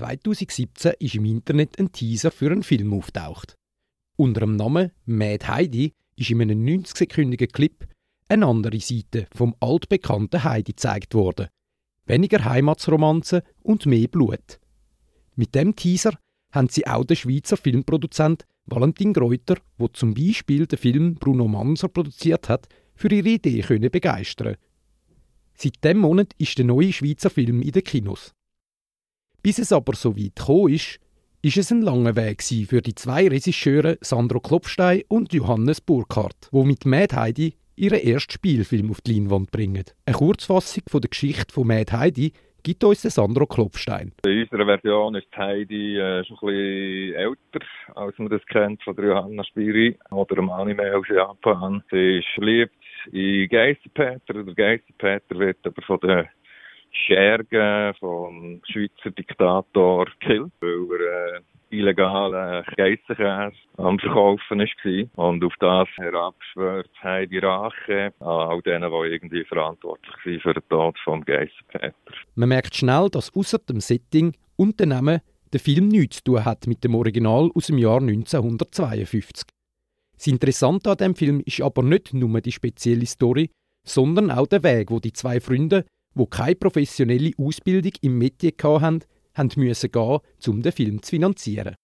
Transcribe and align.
2017 0.00 0.94
ist 0.98 1.14
im 1.14 1.26
Internet 1.26 1.78
ein 1.78 1.92
Teaser 1.92 2.30
für 2.30 2.50
einen 2.50 2.62
Film 2.62 2.94
auftaucht. 2.94 3.54
Unter 4.16 4.40
dem 4.40 4.56
Namen 4.56 4.92
Mad 5.04 5.46
Heidi 5.46 5.92
ist 6.16 6.30
in 6.30 6.40
einem 6.40 6.64
90-sekündigen 6.64 7.52
Clip 7.52 7.86
eine 8.26 8.46
andere 8.46 8.80
Seite 8.80 9.26
vom 9.34 9.54
altbekannten 9.60 10.42
Heidi 10.42 10.72
gezeigt 10.72 11.12
worden. 11.12 11.48
Weniger 12.06 12.46
Heimatsromanze 12.46 13.42
und 13.62 13.84
mehr 13.84 14.08
Blut. 14.08 14.58
Mit 15.36 15.54
dem 15.54 15.76
Teaser 15.76 16.18
haben 16.50 16.70
sie 16.70 16.86
auch 16.86 17.04
den 17.04 17.16
Schweizer 17.16 17.58
Filmproduzent 17.58 18.46
Valentin 18.64 19.12
Greuter, 19.12 19.56
wo 19.76 19.88
zum 19.88 20.14
Beispiel 20.14 20.66
den 20.66 20.78
Film 20.78 21.16
Bruno 21.16 21.46
Manser 21.46 21.88
produziert 21.88 22.48
hat, 22.48 22.68
für 22.94 23.12
ihre 23.12 23.28
Idee 23.28 23.60
können 23.60 23.90
begeistern. 23.90 24.56
Seit 25.54 25.84
dem 25.84 25.98
Monat 25.98 26.32
ist 26.38 26.56
der 26.56 26.64
neue 26.64 26.90
Schweizer 26.90 27.28
Film 27.28 27.60
in 27.60 27.72
den 27.72 27.84
Kinos. 27.84 28.32
Bis 29.42 29.58
es 29.58 29.72
aber 29.72 29.94
so 29.94 30.16
weit 30.16 30.36
gekommen 30.36 30.74
ist, 30.74 31.00
ist 31.42 31.56
es 31.56 31.72
ein 31.72 31.80
langer 31.80 32.14
Weg 32.14 32.42
für 32.42 32.82
die 32.82 32.94
zwei 32.94 33.26
Regisseure 33.26 33.96
Sandro 34.02 34.40
Klopfstein 34.40 35.02
und 35.08 35.32
Johannes 35.32 35.80
Burkhardt, 35.80 36.48
wo 36.52 36.64
mit 36.64 36.84
Mad 36.84 37.16
Heidi 37.16 37.54
ihren 37.74 38.00
ersten 38.00 38.32
Spielfilm 38.32 38.90
auf 38.90 39.00
die 39.00 39.14
Leinwand 39.14 39.50
bringen. 39.50 39.84
Eine 40.04 40.16
Kurzfassung 40.16 40.82
von 40.90 41.00
der 41.00 41.08
Geschichte 41.08 41.54
von 41.54 41.66
Mad 41.66 41.90
Heidi 41.90 42.34
gibt 42.62 42.84
uns 42.84 43.00
Sandro 43.00 43.46
Klopfstein. 43.46 44.12
In 44.26 44.42
unserer 44.42 44.66
Version 44.66 45.14
ist 45.14 45.34
Heidi 45.34 45.96
äh, 45.96 46.22
schon 46.26 46.36
ein 46.36 46.46
bisschen 46.46 47.14
älter, 47.14 47.66
als 47.94 48.18
man 48.18 48.28
das 48.28 48.44
kennt 48.44 48.82
von 48.82 48.94
der 48.96 49.06
Johanna 49.06 49.42
Spiri 49.44 49.96
oder 50.10 50.34
dem 50.34 50.50
Anime 50.50 50.94
aus 50.94 51.08
Japan. 51.08 51.82
Sie 51.90 52.18
ist 52.18 52.28
verliebt 52.34 52.74
in 53.12 53.48
Geissenpeter. 53.48 54.44
Der 54.44 54.54
Geissenpeter 54.54 55.38
wird 55.38 55.58
aber 55.64 55.80
von 55.80 55.98
den 56.00 56.28
Schergen 56.90 57.94
vom 57.98 58.60
Schweizer 58.70 59.10
Diktator 59.10 60.06
gekillt, 60.06 60.52
weil 60.60 61.00
er 61.00 61.36
äh, 61.36 61.40
illegalen 61.70 62.64
Geissenkäse 62.76 63.52
am 63.76 63.98
Verkaufen 63.98 64.58
war. 64.58 65.26
Und 65.26 65.44
auf 65.44 65.54
das 65.60 65.88
herabschwört 65.96 66.90
Heidi 67.02 67.38
Rache 67.38 68.12
an 68.20 68.26
all 68.26 68.62
denen, 68.62 68.90
die 68.90 69.12
irgendwie 69.12 69.44
verantwortlich 69.44 70.14
sind 70.24 70.42
für 70.42 70.54
den 70.54 70.68
Tod 70.68 70.98
vom 71.04 71.24
Geissenpeter. 71.24 71.94
Man 72.34 72.48
merkt 72.48 72.74
schnell, 72.74 73.08
dass 73.10 73.34
außer 73.34 73.58
dem 73.58 73.80
Setting 73.80 74.34
und 74.56 74.80
dem 74.80 74.90
Namen 74.90 75.20
der 75.52 75.60
Film 75.60 75.88
nichts 75.88 76.18
zu 76.18 76.24
tun 76.24 76.44
hat 76.44 76.66
mit 76.66 76.84
dem 76.84 76.94
Original 76.94 77.50
aus 77.54 77.66
dem 77.66 77.78
Jahr 77.78 78.00
1952. 78.00 79.46
Das 80.16 80.26
Interessante 80.26 80.90
an 80.90 80.96
dem 80.96 81.14
Film 81.14 81.40
ist 81.46 81.60
aber 81.62 81.82
nicht 81.82 82.12
nur 82.12 82.40
die 82.40 82.52
spezielle 82.52 83.06
Story, 83.06 83.50
sondern 83.86 84.30
auch 84.30 84.46
der 84.46 84.62
Weg, 84.62 84.90
wo 84.90 85.00
die 85.00 85.12
zwei 85.12 85.40
Freunde, 85.40 85.86
wo 86.14 86.26
keine 86.26 86.56
professionelle 86.56 87.32
Ausbildung 87.38 87.92
im 88.02 88.18
Metier 88.18 88.52
hatten, 88.62 89.04
haben 89.34 89.50
müssen 89.56 89.92
gehen, 89.92 90.18
um 90.48 90.62
den 90.62 90.72
Film 90.72 91.02
zu 91.02 91.10
finanzieren. 91.10 91.76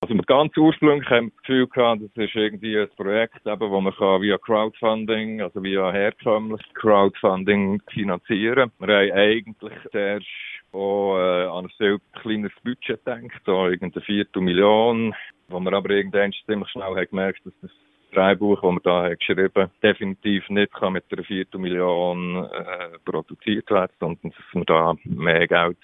Also 0.00 0.14
ganz 0.26 0.54
ursprünglich 0.58 1.08
haben 1.08 1.26
wir 1.26 1.30
das 1.30 1.42
Gefühl 1.46 1.66
gehabt, 1.68 2.02
das 2.02 2.24
ist 2.26 2.34
irgendwie 2.34 2.78
ein 2.78 2.90
Projekt, 2.94 3.46
eben, 3.46 3.70
wo 3.70 3.80
man 3.80 3.94
kann 3.94 4.20
via 4.20 4.36
Crowdfunding, 4.36 5.40
also 5.40 5.62
via 5.62 5.90
herkömmliches 5.90 6.74
Crowdfunding 6.74 7.80
finanzieren. 7.90 8.70
Wir 8.80 8.94
haben 8.94 9.12
eigentlich 9.12 9.78
zuerst 9.90 10.26
auch 10.72 11.16
äh, 11.16 11.46
an 11.46 11.64
ein 11.64 11.72
sehr 11.78 11.98
kleines 12.20 12.52
Budget 12.62 13.02
gedacht, 13.02 13.40
so 13.46 13.66
irgendeine 13.66 14.04
Viertelmillion, 14.04 15.14
wo 15.48 15.60
wir 15.60 15.72
aber 15.72 15.90
irgendwann 15.90 16.34
ziemlich 16.44 16.68
schnell 16.68 16.84
haben 16.84 17.08
gemerkt, 17.08 17.40
dass 17.46 17.54
das 17.62 17.70
Drehbuch, 18.14 18.60
das 18.62 18.72
wir 18.72 18.80
da 18.80 19.02
haben 19.04 19.18
geschrieben 19.18 19.70
definitiv 19.82 20.48
nicht 20.48 20.72
kann 20.72 20.94
mit 20.94 21.04
einer 21.10 21.24
Viertelmillion 21.24 22.44
äh, 22.44 22.98
produziert 23.04 23.70
werden, 23.70 23.92
sondern 24.00 24.30
dass 24.30 24.54
wir 24.54 24.64
da 24.64 24.94
mehr 25.04 25.46
Geld 25.46 25.78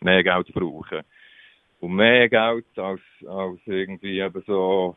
mehr 0.00 0.22
Geld 0.22 0.52
brauchen. 0.52 1.02
Und 1.80 1.94
mehr 1.94 2.28
Geld 2.28 2.66
als, 2.76 3.00
als 3.26 3.60
irgendwie 3.66 4.20
eben 4.20 4.42
so 4.46 4.96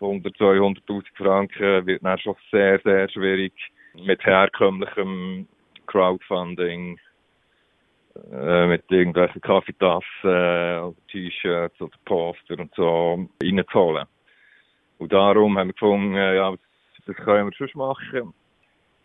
100, 0.00 0.34
200.000 0.36 1.04
Franken 1.14 1.86
wird 1.86 2.04
dann 2.04 2.18
schon 2.18 2.34
sehr, 2.50 2.80
sehr 2.80 3.08
schwierig 3.08 3.52
mit 3.94 4.24
herkömmlichem 4.24 5.46
Crowdfunding, 5.86 6.98
äh, 8.32 8.66
mit 8.66 8.90
irgendwelchen 8.90 9.40
Kaffeetassen, 9.40 10.04
äh, 10.24 10.92
T-Shirts 11.10 11.80
oder 11.80 11.96
Poster 12.04 12.58
und 12.58 12.74
so 12.74 13.28
reinzuholen. 13.42 14.06
Und 15.02 15.12
darum 15.12 15.58
haben 15.58 15.68
wir 15.68 15.72
gefunden, 15.72 16.14
äh, 16.14 16.36
ja, 16.36 16.54
das 17.06 17.16
können 17.16 17.50
wir 17.50 17.68
schon 17.68 17.68
machen 17.74 18.32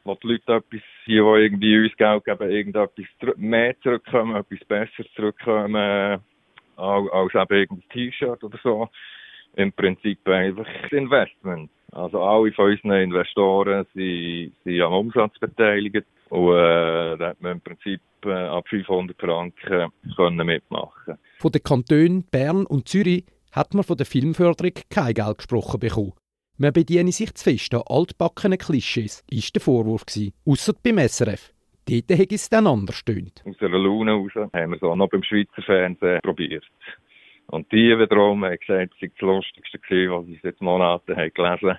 wo 0.07 0.15
die 0.15 0.27
Leute 0.27 0.53
etwas, 0.53 0.81
die, 1.05 1.11
die 1.11 1.17
irgendwie 1.17 1.83
uns 1.83 1.97
Geld 1.97 2.23
geben, 2.23 2.49
irgendetwas 2.49 3.05
mehr 3.35 3.75
zurückkommen, 3.81 4.37
etwas 4.37 4.65
Besseres 4.67 5.11
zurückkommen, 5.15 6.21
als 6.77 7.35
eben 7.35 7.59
irgendein 7.59 7.89
T-Shirt 7.89 8.41
oder 8.41 8.57
so. 8.63 8.87
Im 9.57 9.73
Prinzip 9.73 10.25
einfach 10.27 10.65
das 10.83 10.91
Investment. 10.93 11.69
Also 11.91 12.21
alle 12.21 12.53
von 12.53 12.71
unseren 12.71 13.01
Investoren 13.01 13.85
sind, 13.93 14.53
sind 14.63 14.81
am 14.81 14.93
Umsatz 14.93 15.37
beteiligt 15.39 16.05
und 16.29 16.53
äh, 16.53 17.17
da 17.17 17.29
hat 17.29 17.41
man 17.41 17.53
im 17.53 17.61
Prinzip 17.61 17.99
äh, 18.23 18.31
ab 18.31 18.67
500 18.69 19.19
Franken 19.19 19.91
können 20.15 20.45
mitmachen. 20.45 21.17
Von 21.39 21.51
den 21.51 21.63
Kantonen 21.63 22.23
Bern 22.29 22.65
und 22.65 22.87
Zürich 22.87 23.25
hat 23.51 23.73
man 23.73 23.83
von 23.83 23.97
der 23.97 24.05
Filmförderung 24.05 24.73
kein 24.89 25.13
Geld 25.13 25.37
gesprochen 25.37 25.79
bekommen. 25.79 26.13
Man 26.57 26.73
bediene 26.73 27.11
sich 27.11 27.33
zu 27.35 27.43
fest 27.43 27.73
an 27.75 27.83
altbackenen 27.85 28.57
Klischees, 28.57 29.23
ist 29.29 29.55
der 29.55 29.61
Vorwurf 29.61 30.05
gewesen. 30.05 30.33
Ausser 30.45 30.73
beim 30.81 30.97
SRF. 30.97 31.53
Dort 31.87 32.09
hätte 32.09 32.35
es 32.35 32.49
dann 32.49 32.67
anders 32.67 33.05
tönt. 33.05 33.43
Aus 33.45 33.55
einer 33.61 33.77
Laune 33.77 34.11
raus 34.11 34.31
haben 34.35 34.71
wir 34.71 34.75
es 34.75 34.83
auch 34.83 34.95
noch 34.95 35.09
beim 35.09 35.23
Schweizer 35.23 35.61
Fernsehen 35.61 36.19
probiert. 36.21 36.65
Und 37.47 37.71
die 37.71 37.97
wiederum 37.97 38.43
haben 38.43 38.57
gesagt, 38.57 38.93
es 38.95 38.99
sei 38.99 39.07
das 39.07 39.21
Lustigste 39.21 39.79
gewesen, 39.79 40.11
was 40.11 40.25
sie 40.25 40.39
seit 40.43 40.59
Monaten 40.59 41.15
haben 41.15 41.31
gelesen 41.33 41.77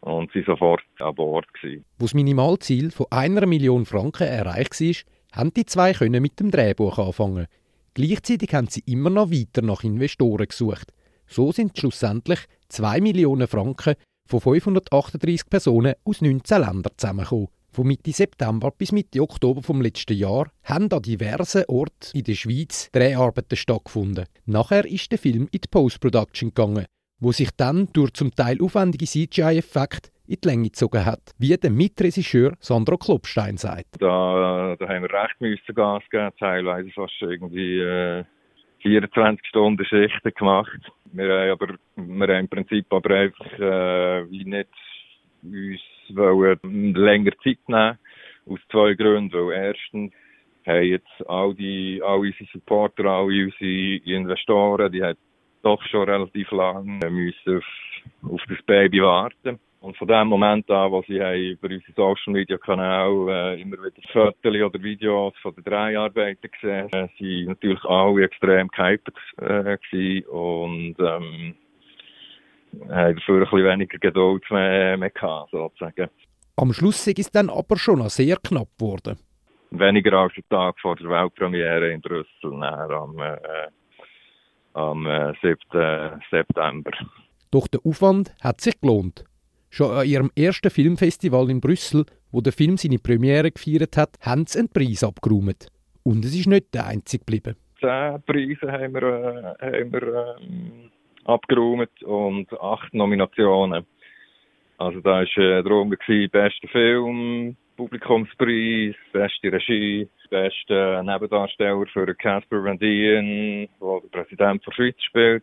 und 0.00 0.32
sie 0.32 0.42
sofort 0.42 0.82
an 0.98 1.14
Bord 1.14 1.52
gewesen. 1.54 1.84
Wo 1.98 2.04
das 2.04 2.14
Minimalziel 2.14 2.90
von 2.90 3.06
einer 3.10 3.46
Million 3.46 3.84
Franken 3.84 4.26
erreicht 4.26 4.80
war, 4.80 4.94
haben 5.40 5.52
die 5.52 5.66
zwei 5.66 5.92
können 5.92 6.22
mit 6.22 6.40
dem 6.40 6.50
Drehbuch 6.50 6.98
anfangen. 6.98 7.46
Gleichzeitig 7.94 8.52
haben 8.54 8.68
sie 8.68 8.82
immer 8.86 9.10
noch 9.10 9.30
weiter 9.30 9.62
nach 9.62 9.84
Investoren 9.84 10.46
gesucht. 10.48 10.92
So 11.26 11.52
sind 11.52 11.78
schlussendlich 11.78 12.40
2 12.68 13.00
Millionen 13.00 13.46
Franken 13.46 13.94
von 14.28 14.40
538 14.40 15.48
Personen 15.48 15.94
aus 16.04 16.20
19 16.20 16.60
Ländern 16.60 16.92
zusammengekommen. 16.96 17.48
Von 17.70 17.88
Mitte 17.88 18.12
September 18.12 18.70
bis 18.70 18.92
Mitte 18.92 19.20
Oktober 19.20 19.62
vom 19.62 19.80
letzten 19.80 20.16
Jahr 20.16 20.48
haben 20.62 20.92
an 20.92 21.02
diversen 21.02 21.64
Orten 21.66 22.16
in 22.16 22.22
der 22.22 22.34
Schweiz 22.34 22.88
Dreharbeiten 22.92 23.56
stattgefunden. 23.56 24.26
Nachher 24.46 24.84
ist 24.84 25.10
der 25.10 25.18
Film 25.18 25.48
in 25.50 25.60
die 25.60 25.68
Post-Production 25.68 26.50
gegangen, 26.50 26.86
wo 27.20 27.32
sich 27.32 27.50
dann 27.56 27.88
durch 27.92 28.12
zum 28.12 28.32
Teil 28.32 28.60
aufwendige 28.60 29.06
CGI-Effekte 29.06 30.10
in 30.26 30.36
die 30.42 30.48
Länge 30.48 30.64
gezogen 30.64 31.04
hat, 31.04 31.20
wie 31.38 31.56
der 31.56 31.70
Mitregisseur 31.70 32.52
Sandro 32.60 32.96
Klopstein 32.96 33.56
sagt. 33.56 34.00
Da, 34.00 34.76
da 34.78 34.88
haben 34.88 35.02
wir 35.02 35.12
recht 35.12 35.40
müssen 35.40 35.74
Gas 35.74 36.02
geben, 36.10 36.30
teilweise 36.38 36.90
fast 36.90 37.14
irgendwie 37.20 37.80
äh, 37.80 38.24
24 38.82 39.46
Stunden 39.46 39.84
Schichten 39.84 40.32
gemacht. 40.34 40.80
Wir 41.12 41.32
haben 41.32 41.50
aber, 41.50 41.74
wir 41.96 42.34
haben 42.34 42.40
im 42.40 42.48
Prinzip 42.48 42.86
aber 42.92 43.14
einfach, 43.14 43.52
äh, 43.58 44.30
wie 44.30 44.44
nicht 44.44 44.68
uns 45.42 45.80
länger 46.62 47.32
Zeit 47.42 47.58
nehmen. 47.68 47.98
Aus 48.46 48.60
zwei 48.70 48.94
Gründen. 48.94 49.32
Weil 49.32 49.68
erstens 49.68 50.12
haben 50.66 50.84
jetzt 50.84 51.28
all 51.28 51.54
die, 51.54 52.00
all 52.04 52.18
unsere 52.18 52.48
Supporter, 52.52 53.04
all 53.04 53.24
unsere 53.24 53.96
Investoren, 54.04 54.92
die 54.92 55.02
haben 55.02 55.18
doch 55.62 55.82
schon 55.84 56.08
relativ 56.08 56.50
lange 56.50 57.10
müssen 57.10 57.58
auf, 57.58 58.32
auf 58.32 58.40
das 58.48 58.62
Baby 58.66 59.00
warten. 59.00 59.58
Und 59.84 59.98
von 59.98 60.08
dem 60.08 60.28
Moment 60.28 60.70
an, 60.70 60.92
wo 60.92 61.02
sie 61.06 61.20
haben 61.20 61.38
über 61.38 61.68
unseren 61.68 61.94
Social 61.94 62.32
Media 62.32 62.56
Kanal 62.56 63.28
äh, 63.28 63.60
immer 63.60 63.76
wieder 63.76 64.00
Fotos 64.14 64.38
oder 64.42 64.82
Videos 64.82 65.34
von 65.42 65.54
den 65.56 65.62
Dreharbeiten 65.62 66.50
gesehen, 66.50 66.88
äh, 66.94 67.06
sind 67.18 67.48
natürlich 67.48 67.84
alle 67.84 68.24
extrem 68.24 68.68
gehyped 68.68 69.12
äh, 69.42 69.76
gewesen 69.76 70.26
und 70.28 70.96
ähm, 71.00 71.54
haben 72.88 73.16
dafür 73.16 73.34
ein 73.34 73.40
bisschen 73.40 73.64
weniger 73.64 73.98
Geduld 73.98 74.50
mehr, 74.50 74.96
mehr 74.96 75.10
gehabt, 75.10 75.50
sozusagen. 75.50 76.08
Am 76.56 76.72
Schluss 76.72 77.06
ist 77.06 77.18
es 77.18 77.30
dann 77.30 77.50
aber 77.50 77.76
schon 77.76 77.98
noch 77.98 78.08
sehr 78.08 78.36
knapp 78.36 78.68
geworden. 78.78 79.18
Weniger 79.70 80.14
als 80.14 80.32
den 80.32 80.48
Tag 80.48 80.80
vor 80.80 80.96
der 80.96 81.10
Weltpremiere 81.10 81.92
in 81.92 82.00
Brüssel, 82.00 82.54
am, 82.62 83.18
äh, 83.18 83.36
am 84.72 85.06
äh, 85.06 85.34
7. 85.42 86.22
September. 86.30 86.92
Doch 87.50 87.68
der 87.68 87.80
Aufwand 87.84 88.34
hat 88.40 88.62
sich 88.62 88.80
gelohnt. 88.80 89.26
Schon 89.74 89.90
an 89.90 90.06
ihrem 90.06 90.30
ersten 90.38 90.70
Filmfestival 90.70 91.50
in 91.50 91.60
Brüssel, 91.60 92.06
wo 92.30 92.40
der 92.40 92.52
Film 92.52 92.76
seine 92.76 93.00
Premiere 93.00 93.50
gefeiert 93.50 93.96
hat, 93.96 94.10
haben 94.20 94.46
sie 94.46 94.60
einen 94.60 94.68
Preis 94.68 95.02
abgeräumt. 95.02 95.66
Und 96.04 96.24
es 96.24 96.32
ist 96.32 96.46
nicht 96.46 96.72
der 96.74 96.86
einzige 96.86 97.24
geblieben. 97.24 97.56
Zehn 97.80 98.22
Preise 98.24 98.70
haben 98.70 98.94
wir, 98.94 99.56
äh, 99.58 99.82
haben 99.82 99.92
wir 99.92 100.36
ähm, 100.40 100.90
abgeräumt 101.24 102.04
und 102.04 102.52
acht 102.60 102.94
Nominationen. 102.94 103.84
Also 104.78 105.00
da 105.00 105.10
war 105.10 105.22
äh, 105.38 105.62
darum 105.64 105.90
bester 105.90 106.68
Film, 106.68 107.56
Publikumspreis, 107.76 108.94
beste 109.12 109.52
Regie, 109.52 110.08
beste 110.30 111.02
Nebendarsteller 111.04 111.84
für 111.92 112.14
Casper 112.14 112.62
Van 112.62 112.78
Dien, 112.78 113.68
der 113.80 114.00
der 114.04 114.08
Präsident 114.22 114.64
der 114.64 114.70
Schweiz 114.70 115.02
spielt. 115.02 115.42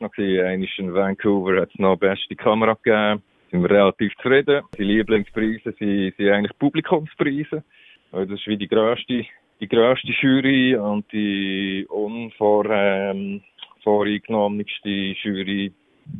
Noch 0.00 0.16
einmal 0.16 0.66
in 0.78 0.94
Vancouver 0.94 1.60
hat 1.60 1.68
es 1.74 1.78
noch 1.78 1.98
beste 1.98 2.34
Kamera 2.36 2.72
gegeben. 2.82 3.22
Sind 3.50 3.62
wir 3.62 3.70
relativ 3.70 4.14
zufrieden. 4.16 4.62
Die 4.78 4.84
Lieblingspreise 4.84 5.74
sind, 5.78 6.16
sind 6.16 6.28
eigentlich 6.28 6.56
Publikumspreise. 6.58 7.64
Das 8.12 8.28
ist 8.28 8.46
wie 8.46 8.56
die 8.56 8.68
grösste, 8.68 9.24
die 9.60 9.68
grösste 9.68 10.12
Jury 10.20 10.76
und 10.76 11.10
die 11.12 11.86
unvor, 11.88 12.66
ähm, 12.70 13.42
Jury, 13.84 15.72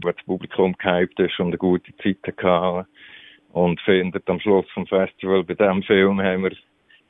wo 0.03 0.11
das 0.11 0.25
Publikum 0.25 0.75
gehypt 0.79 1.19
ist 1.21 1.38
und 1.38 1.49
eine 1.49 1.59
gute 1.59 1.97
Zeit 1.99 2.19
hatte. 2.43 2.88
Und 3.53 3.81
findet 3.81 4.29
am 4.29 4.41
Schluss 4.41 4.67
vom 4.73 4.87
Festival, 4.87 5.43
bei 5.43 5.55
diesem 5.55 5.83
Film 5.83 6.21
haben 6.21 6.44
wir 6.44 6.53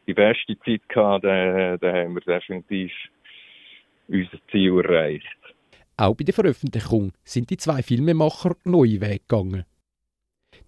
die 0.06 0.14
beste 0.14 0.58
Zeit 0.60 0.88
gehabt, 0.88 1.24
dann, 1.24 1.78
dann 1.78 1.94
haben 1.94 2.14
wir 2.14 2.22
definitiv 2.22 2.92
unser 4.08 4.38
Ziel 4.50 4.80
erreicht. 4.80 5.26
Auch 5.96 6.14
bei 6.14 6.24
der 6.24 6.34
Veröffentlichung 6.34 7.12
sind 7.24 7.50
die 7.50 7.58
zwei 7.58 7.82
Filmemacher 7.82 8.56
neue 8.64 9.00
Wege 9.02 9.20
gegangen. 9.28 9.64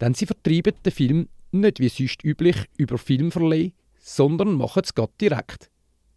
Denn 0.01 0.15
sie 0.15 0.27
vertreiben 0.27 0.75
den 0.85 0.93
Film 0.93 1.29
nicht 1.53 1.81
wie 1.81 1.89
sonst 1.89 2.25
üblich 2.25 2.57
über 2.79 2.99
Filmverleih, 2.99 3.73
sondern 3.95 4.55
machen 4.55 4.83
es 4.85 4.95
gerade 4.95 5.13
direkt. 5.21 5.71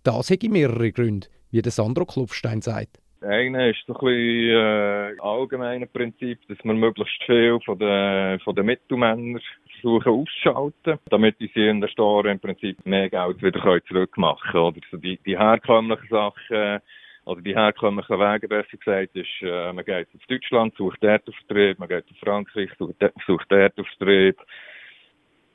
Das 0.03 0.29
hätte 0.29 0.49
mehrere 0.49 0.91
Gründe, 0.91 1.27
wie 1.51 1.61
der 1.61 1.71
Sandro 1.71 2.05
Klopfstein 2.05 2.61
sagt. 2.61 2.99
Einer 3.21 3.69
ist 3.69 3.83
so 3.87 3.95
ein 4.01 4.13
äh, 4.13 5.15
allgemeines 5.19 5.89
Prinzip, 5.91 6.39
dass 6.47 6.63
man 6.63 6.77
möglichst 6.77 7.23
viel 7.25 7.59
von 7.65 7.79
den, 7.79 8.39
von 8.41 8.55
den 8.55 8.67
Mittelmännern 8.67 9.41
versuchen 9.71 10.11
auszuschalten, 10.11 10.99
damit 11.09 11.37
sie 11.39 11.67
in 11.67 11.81
der 11.81 11.87
Store 11.87 12.29
im 12.29 12.39
Prinzip 12.39 12.85
mehr 12.85 13.09
Geld 13.09 13.41
wieder 13.41 13.81
zurückmachen 13.87 14.51
können. 14.51 14.65
Oder 14.65 14.81
so 14.91 14.97
die, 14.97 15.17
die 15.25 15.37
herkömmlichen 15.37 16.07
Sachen, 16.09 16.81
oder 17.25 17.41
die 17.41 17.55
herkömmlichen 17.55 18.19
Wege, 18.19 18.47
besser 18.47 18.77
gesagt, 18.77 19.15
ist, 19.15 19.41
äh, 19.41 19.73
man 19.73 19.83
geht 19.83 20.07
auf 20.13 20.25
Deutschland, 20.27 20.75
sucht 20.75 20.99
dort 21.01 21.27
Auftrieb, 21.27 21.79
man 21.79 21.89
geht 21.89 22.05
auf 22.09 22.17
Frankreich, 22.19 22.69
sucht, 22.77 22.95
sucht 23.25 23.45
dort 23.49 23.79
Auftrieb. 23.79 24.37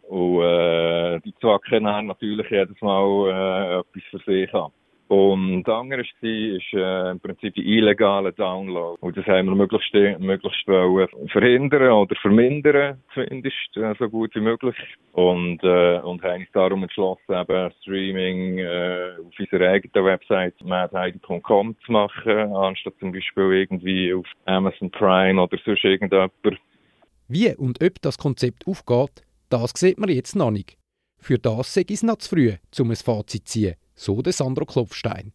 Und 0.09 0.43
äh, 0.43 1.21
die 1.21 1.35
zwacken 1.37 1.85
natürlich 1.85 2.51
jedes 2.51 2.81
Mal 2.81 3.29
äh, 3.29 3.79
etwas 3.79 4.03
für 4.11 4.19
sich 4.31 4.53
an. 4.53 4.73
Und 5.11 5.69
andere 5.69 6.03
war, 6.03 6.31
ist 6.31 6.73
äh, 6.73 7.11
im 7.11 7.19
Prinzip 7.19 7.53
die 7.57 7.79
illegale 7.79 8.33
Download. 8.33 8.97
Und 9.01 9.17
das 9.17 9.27
haben 9.27 9.49
wir 9.49 9.57
möglichst, 9.57 9.93
möglichst 9.93 10.69
wollen 10.69 11.09
verhindern 11.31 11.91
oder 11.91 12.15
vermindern, 12.15 13.03
zumindest 13.13 13.77
äh, 13.77 13.93
so 13.99 14.09
gut 14.09 14.33
wie 14.37 14.41
möglich. 14.41 14.77
Und, 15.11 15.65
äh, 15.65 15.99
und 15.99 16.23
haben 16.23 16.43
uns 16.43 16.53
darum 16.53 16.85
entschlossen, 16.85 17.33
eben 17.33 17.73
Streaming 17.83 18.59
äh, 18.59 19.17
auf 19.19 19.37
unserer 19.37 19.71
eigenen 19.71 20.05
Website 20.05 20.55
madheidi.com 20.63 21.75
zu 21.85 21.91
machen, 21.91 22.55
anstatt 22.55 22.95
zum 23.01 23.11
Beispiel 23.11 23.53
irgendwie 23.53 24.15
auf 24.15 24.27
Amazon 24.45 24.93
Prime 24.93 25.43
oder 25.43 25.59
sonst 25.65 25.83
irgendjemand. 25.83 26.33
Wie 27.27 27.53
und 27.57 27.83
ob 27.83 28.01
das 28.01 28.17
Konzept 28.17 28.65
aufgeht, 28.65 29.25
das 29.49 29.73
sieht 29.75 29.99
man 29.99 30.09
jetzt 30.09 30.37
noch 30.37 30.53
nicht. 30.53 30.77
Für 31.19 31.39
das 31.39 31.75
sei 31.75 31.85
es 31.91 32.05
noch 32.05 32.19
zu 32.19 32.29
früh, 32.29 32.53
um 32.79 32.91
ein 32.91 32.97
Fazit 32.97 33.49
zu 33.49 33.59
ziehen 33.59 33.75
so 34.01 34.23
der 34.23 34.33
Sandro 34.33 34.65
Klopfstein. 34.65 35.35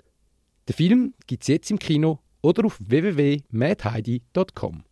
Der 0.68 0.74
Film 0.74 1.14
gibt 1.28 1.44
es 1.44 1.50
jetzt 1.50 1.70
im 1.70 1.78
Kino 1.78 2.18
oder 2.42 2.66
auf 2.66 2.80
www.madheidi.com. 2.80 4.86